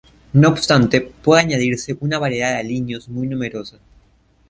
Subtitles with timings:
[0.33, 3.77] No obstante puede añadirse una variedad de aliños muy numerosa.